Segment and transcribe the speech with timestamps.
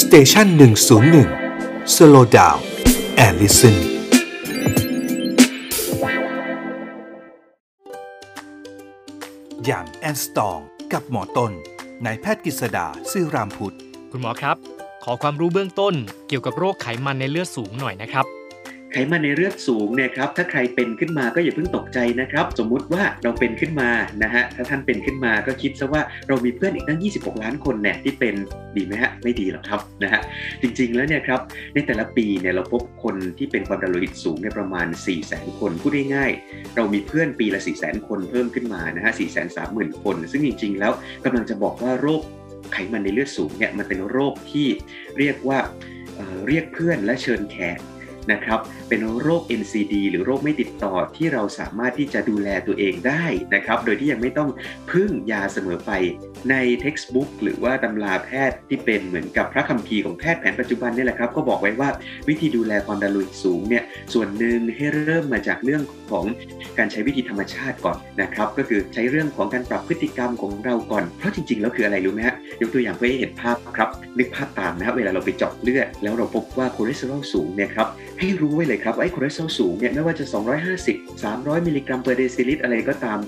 [0.00, 1.28] Station หนึ่งศูนย์หนึ่ง
[1.94, 3.76] slow down and listen
[9.64, 10.58] Young and Strong
[10.92, 11.52] กับหมอต้น
[12.04, 13.76] นายแพทย์กฤษดาซื่อรามพุทธ
[14.10, 14.56] คุณหมอครับ
[15.04, 15.94] ขอความรู้เบื้องต้น
[16.28, 18.26] เกี่ยวกับโรคไขมันในเลือดสูงหน่อยนะครับ
[18.92, 23.90] ไขมันในเลือดสูงเนี่ยครับถ้าใครเป็นขึ้นมาก็อย่าเพิ่งตกใจนะครับ สมมุติว่าเราเป็นขึ้นมา
[24.22, 28.34] นะฮะถ้าท่านเป็นขึ้นมาก็คิดซะว่าเรามีเพื่อนอีกตั้ง 26 ล้านคนเนี่ยที่เป็น
[28.76, 30.20] ดีไหมฮะไม่ดีหรอกครับนะฮะ
[30.62, 31.40] จริงๆแล้วเนี่ยครับ
[31.74, 39.88] ในแต่ละปีเนี่ยเราพบคนที่เป็นความดันโลหิตสูงเนี่ยประมาณ 4 0 0 0 0คนพูดง่ายๆเรามีเพื่อนปีละ4 0 0 0 0 0 คนเพิ่มขึ้นมานะฮะ4 3 0 0 0
[39.92, 40.92] 0 คน ซึ่งจริง ๆ แล้ว
[41.24, 42.22] กำลังจะบอกว่าโรค
[42.72, 44.66] ไขมันในเลือดสูงเนี่ยมันเป็นโรคที่
[45.18, 45.58] เรียกว่า
[46.16, 47.78] เเรียกเพื่อนและเชิญแขก
[48.32, 53.24] นะครับเป็นโรค NCD หรือโรคไม่ติดต่อที่เราสามารถที่จะดูแลตัวเองได้
[53.54, 54.48] นะครับโดยที่ยังไม่ต้อง
[54.90, 55.90] พึ่งยาเสมอไป
[56.50, 61.88] ใน textbook หรือว่าตำราแพทย์ที่เป็นเหมือนกับพระคัมภีร์ของแพทย์แผนปัจจุบันนี่แหละครับก็บอกไว้ว่า
[62.28, 63.84] วิธีดูแลความดันโลหิตสูงเนี่ย
[64.14, 66.24] ส่วนหนึ่งให้เริ่มมาจากเรื่องของ
[66.78, 77.88] การใช้วิธีธรรมชาติก่อนนะครับก็คือใช้เรื่องของการปรับพฤติกรรมของเราก่อน เพราะจริงๆแล้วคืออะไรรู้ไหมฮะ ยกตัวอย่างเพื่อให้เห็นภาพครับนึกภาพตามนะครับเวลาเราไปเจาะเลือดแล้วเราพบว่าคอเลสเตอรอลสูงเนี่ยครับ
[78.20, 80.24] ให้รู้ไว้เลยครับว่าไอ้คอเลสเตอรอลสูงเนี่ยไม่ว่าจะ
[80.74, 83.18] 250 300 มิลลิกรัมเปอร์เดซิลิตรอะไรก็ตาม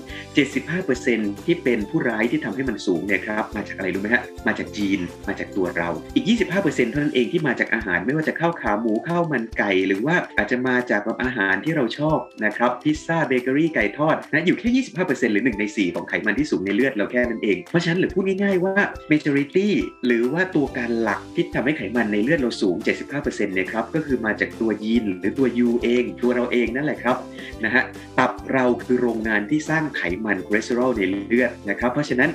[0.67, 14.69] 75%ที่เป็นผู้ร้ายที่ทำให้มันสูงเนี่ยครับมาจากอะไรรู้ไหมฮะมาจากยีนมาจากตัวเราอีก 25%เท่านั้นเองที่มาจากอาหารไม่ว่าจะข้าวขาหมูข้าวมันไก่ หรือว่าอาจจะมาจากแบบอาหารที่เราชอบนะครับพิซซ่าเบเกอรี่ไก่ทอดนะอยู่แค่
[15.01, 18.75] 25%หรือ1ใน4 ของไขมันที่สูงในเลือดเราแค่นั้นเองเพราะฉะนั้นหรือพูดง่ายๆว่า
[19.21, 19.69] majority
[20.05, 22.75] หรือว่าตัวการหลักที่ทำให้ไขมันในเลือดเราสูง
[23.13, 27.17] 75%เนี่ยครับ ก็คือมาจากตัวยีนหรือตัวยูเอง ตัวเราเองนั่นแหละครับ
[27.63, 27.83] นะฮะ
[28.17, 32.29] ตับเราคือโรงงานที่สร้างไขมันคอเลสเตอรอลในเลือดนะครับ เพราะฉะนั้น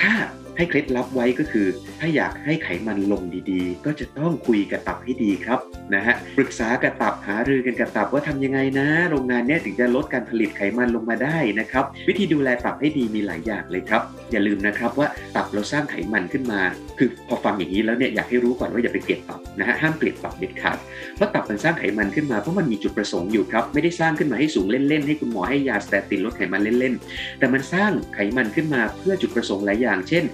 [0.00, 0.12] ถ้า
[0.58, 1.66] ให้เคล็ดลับไว้ก็คือ
[2.00, 5.58] ถ้าอยากให้ไขมันลงดีๆ ก็จะต้องคุยกับตับให้ดีครับ
[5.94, 14.02] นะฮะปรึกษากับตับหารือกันกับตับว่าทำยังไงนะ โรงงานเนี้ยถึงจะลดการผลิตไขมันลงมาได้นะครับ วิธีดูแลตับให้ดีมีหลายอย่างเลยครับ
[14.32, 16.60] อย่าลืมนะครับว่าตับเราสร้างไขมันขึ้นมา
[16.98, 20.78] คือพอฟังอย่างนี้แล้วเนี่ยอยากให้รู้ก่อนว่าอย่าไปเกลียดตับนะฮะห้ามเกลียดตับเด็ดขาด
[21.16, 30.24] เพราะตับมันสร้างไขมันขึ้นมาเพราะมันมีจุดประสงค์อยู่ครับไม่ได้สร้างขึ้นมาให้สูงเล่นๆให้คุณหมอให้ยา statin ลดไขมันเล่นๆแต่มันสร้างไขมันขึ้นมาเพื่อจุดประสงค์หลายอย่าง เช่น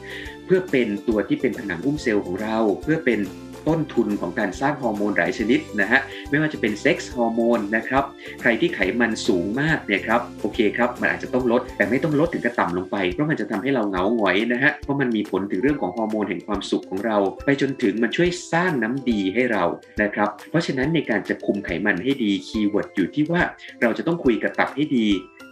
[0.46, 3.20] เพื่อเป็นตัวที่เป็นผนังหุ้มเซลล์ของเรา เพื่อเป็น
[3.68, 6.00] ต้นทุนของการสร้างฮอร์โมนหลายชนิดนะฮะ
[6.30, 8.04] ไม่ว่าจะเป็นเซ็กซ์ฮอร์โมนนะครับ
[8.40, 19.64] ใครที่ไขมันสูงมากเนี่ยครับโอเคครับมันอาจจะต้องลด แต่ไม่ต้องลดถึงกะต่ำลงไป เพราะมันจะทำให้เราเหงาหงอยนะฮะเพราะมันมีผลถึงเรื่องของฮอร์โมนแห่งความสุขของเรา ไปจนถึงมันช่วยสร้างน้ำดีให้เรา
[20.02, 23.42] นะครับเพราะฉะนั้นในการจะคุมไขมันให้ดี keyword อยู่ที่ว่า
[23.82, 25.06] เราจะต้องคุยกับตับให้ดี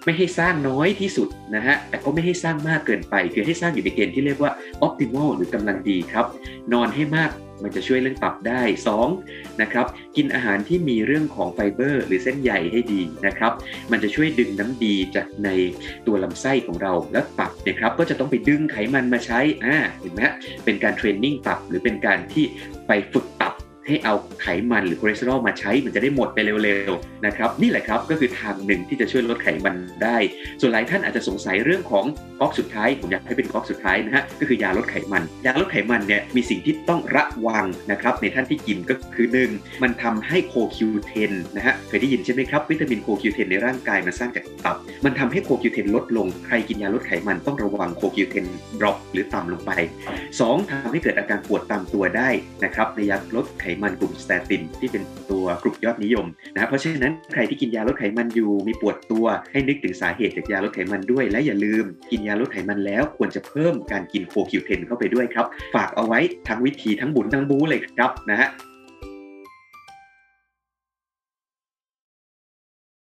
[0.05, 4.53] ไม่ให้สร้างน้อยที่สุดนะฮะ แต่ก็ไม่ให้สร้างมากเกินไป คือให้สร้างอยู่ในเกณฑ์ที่เรียกว่า
[4.87, 6.27] optimal หรือกำลังดีครับ
[6.73, 7.31] นอนให้มาก
[7.63, 8.63] มันจะช่วยเรื่องตับได้
[9.11, 9.61] 2.
[9.63, 9.87] นะครับ
[10.17, 13.53] กินอาหารที่มีเรื่องของไฟเบอร์ หรือเส้นใยให้ดีนะครับ
[13.91, 15.49] มันจะช่วยดึงน้ำดีจากใน
[16.07, 20.23] ตัวลำไส้ของเรา และตับนะครับ ก็จะต้องไปดึงไขมันมาใช้ อ่า เห็นไหม
[20.65, 22.45] เป็นการ training ตับหรือเป็นการที่
[22.89, 23.42] ไปฝึกต
[23.87, 30.17] ให้เอาไขมันหรือคอเลสเตอรอลมาใช้มันจะได้หมดไปเร็วๆนะครับนี่แหละครับก็คือทางหนึ่งที่จะช่วยลดไขมันได้
[30.61, 32.05] ส่วนหลายท่านอาจจะสงสัยเรื่องของ
[32.41, 39.51] ก๊อกสุดท้ายผมอยากให้เป็นก๊อกสุดท้ายนะฮะก็คือยาลดไขมัน ยาลดไขมันเนี่ยมีสิ่งที่ต้องระวังนะครับในท่านที่กินก็คือหนึ่ง
[39.83, 48.47] มันทำให้โคคิวเทนนะฮะเคยได้ยินใช่ไหมครับวิตามินโคคิวเทนในร่างกายมันสร้างจากตับ มันทำให้โคคิวเทนลดลงใครกินยาลดไขมันต้องระวังโคคิวเทน
[48.81, 49.71] drop หรือต่ำลงไป
[50.41, 50.71] 2.
[50.71, 52.29] ทำให้เกิดอาการปวดตามตัวได้
[52.65, 66.19] นะครับในยาลดไขมันกลุ่ม statin ที่เป็นตัวกลุ่มยอดนิยมนะเพราะฉะนั้นใครที่กินยาลดไขมันอยู่มีปวดตัวให้นึกถึงสาเหตุจากยาลดไขมันด้วย และอย่าลืมกินยาลดไขมันแล้วควรจะเพิ่มการกินโคคิวเทนเข้าไปด้วยครับ ฝากเอาไว้
[66.49, 68.49] ทั้งวิธีทั้งบุ๋นทั้งบู๊เลยครับนะฮะ